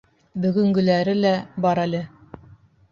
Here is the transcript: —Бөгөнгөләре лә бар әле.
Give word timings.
—Бөгөнгөләре 0.45 1.15
лә 1.21 1.35
бар 1.67 1.85
әле. 1.87 2.05